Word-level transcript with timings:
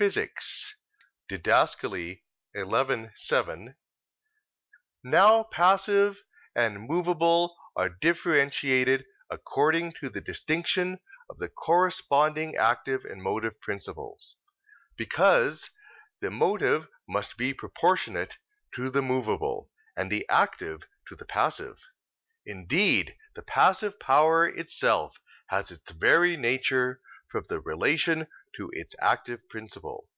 _xii 0.02 0.28
(Did. 1.28 1.44
xi, 1.44 3.10
7). 3.14 3.76
Now 5.04 5.42
things 5.42 5.48
passive 5.52 6.22
and 6.56 6.80
movable 6.88 7.54
are 7.76 7.90
differentiated 7.90 9.04
according 9.28 9.92
to 10.00 10.08
the 10.08 10.22
distinction 10.22 11.00
of 11.28 11.36
the 11.36 11.50
corresponding 11.50 12.56
active 12.56 13.04
and 13.04 13.22
motive 13.22 13.60
principles; 13.60 14.36
because 14.96 15.68
the 16.20 16.30
motive 16.30 16.88
must 17.06 17.36
be 17.36 17.52
proportionate 17.52 18.38
to 18.76 18.88
the 18.90 19.02
movable, 19.02 19.70
and 19.98 20.10
the 20.10 20.26
active 20.30 20.84
to 21.08 21.14
the 21.14 21.26
passive: 21.26 21.76
indeed, 22.46 23.18
the 23.34 23.42
passive 23.42 24.00
power 24.00 24.46
itself 24.46 25.18
has 25.48 25.70
its 25.70 25.90
very 25.90 26.38
nature 26.38 27.02
from 27.28 27.44
its 27.48 27.64
relation 27.64 28.26
to 28.56 28.68
its 28.72 28.96
active 29.00 29.38
principle. 29.48 30.08